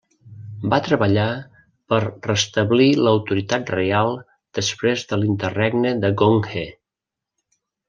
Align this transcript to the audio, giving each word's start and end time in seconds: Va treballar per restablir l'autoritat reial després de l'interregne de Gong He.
Va 0.69 0.77
treballar 0.85 1.25
per 1.93 1.99
restablir 2.29 2.87
l'autoritat 3.01 3.71
reial 3.75 4.17
després 4.61 5.05
de 5.13 5.23
l'interregne 5.25 5.95
de 6.07 6.13
Gong 6.25 6.51
He. 6.57 6.67